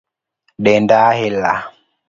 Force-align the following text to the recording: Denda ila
Denda 0.63 1.01
ila 1.27 1.53